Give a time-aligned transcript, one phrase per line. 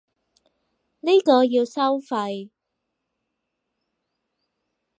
[1.01, 2.49] 呢個要收費